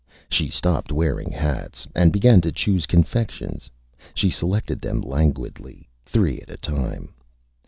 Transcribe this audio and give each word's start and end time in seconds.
She 0.29 0.49
stopped 0.49 0.91
wearing 0.91 1.31
Hats, 1.31 1.85
and 1.93 2.11
began 2.11 2.41
to 2.41 2.51
choose 2.51 2.87
Confections. 2.87 3.69
She 4.15 4.31
selected 4.31 4.81
them 4.81 4.99
Languidly, 4.99 5.87
three 6.07 6.39
at 6.41 6.49
a 6.49 6.57
time. 6.57 7.13